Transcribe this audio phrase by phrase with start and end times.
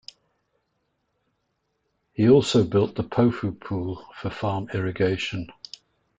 [2.13, 5.51] He also built the Pofu Pool for farm irrigation.